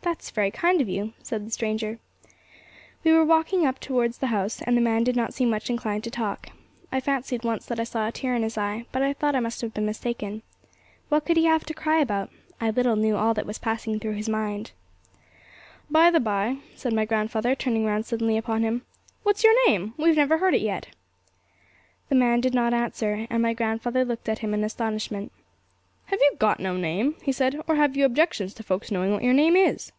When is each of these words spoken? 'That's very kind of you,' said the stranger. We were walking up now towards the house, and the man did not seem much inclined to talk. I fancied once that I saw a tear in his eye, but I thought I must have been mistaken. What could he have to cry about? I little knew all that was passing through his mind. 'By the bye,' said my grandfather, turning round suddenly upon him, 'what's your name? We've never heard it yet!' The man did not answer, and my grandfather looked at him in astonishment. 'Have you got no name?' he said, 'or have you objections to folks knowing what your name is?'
'That's 0.00 0.30
very 0.30 0.50
kind 0.50 0.80
of 0.80 0.88
you,' 0.88 1.12
said 1.22 1.46
the 1.46 1.50
stranger. 1.50 1.98
We 3.04 3.12
were 3.12 3.26
walking 3.26 3.66
up 3.66 3.74
now 3.74 3.78
towards 3.86 4.16
the 4.18 4.28
house, 4.28 4.62
and 4.62 4.74
the 4.74 4.80
man 4.80 5.04
did 5.04 5.16
not 5.16 5.34
seem 5.34 5.50
much 5.50 5.68
inclined 5.68 6.02
to 6.04 6.10
talk. 6.10 6.48
I 6.90 6.98
fancied 6.98 7.44
once 7.44 7.66
that 7.66 7.78
I 7.78 7.84
saw 7.84 8.08
a 8.08 8.12
tear 8.12 8.34
in 8.34 8.42
his 8.42 8.56
eye, 8.56 8.86
but 8.90 9.02
I 9.02 9.12
thought 9.12 9.34
I 9.34 9.40
must 9.40 9.60
have 9.60 9.74
been 9.74 9.84
mistaken. 9.84 10.40
What 11.10 11.26
could 11.26 11.36
he 11.36 11.44
have 11.44 11.66
to 11.66 11.74
cry 11.74 11.98
about? 11.98 12.30
I 12.58 12.70
little 12.70 12.96
knew 12.96 13.16
all 13.18 13.34
that 13.34 13.44
was 13.44 13.58
passing 13.58 14.00
through 14.00 14.14
his 14.14 14.30
mind. 14.30 14.72
'By 15.90 16.10
the 16.10 16.20
bye,' 16.20 16.56
said 16.74 16.94
my 16.94 17.04
grandfather, 17.04 17.54
turning 17.54 17.84
round 17.84 18.06
suddenly 18.06 18.38
upon 18.38 18.62
him, 18.62 18.86
'what's 19.24 19.44
your 19.44 19.54
name? 19.68 19.92
We've 19.98 20.16
never 20.16 20.38
heard 20.38 20.54
it 20.54 20.62
yet!' 20.62 20.88
The 22.08 22.14
man 22.14 22.40
did 22.40 22.54
not 22.54 22.72
answer, 22.72 23.26
and 23.28 23.42
my 23.42 23.52
grandfather 23.52 24.06
looked 24.06 24.30
at 24.30 24.38
him 24.38 24.54
in 24.54 24.64
astonishment. 24.64 25.32
'Have 26.06 26.18
you 26.22 26.34
got 26.38 26.60
no 26.60 26.78
name?' 26.78 27.14
he 27.22 27.30
said, 27.32 27.60
'or 27.68 27.74
have 27.74 27.94
you 27.94 28.06
objections 28.06 28.54
to 28.54 28.62
folks 28.62 28.90
knowing 28.90 29.12
what 29.12 29.22
your 29.22 29.34
name 29.34 29.54
is?' 29.54 29.92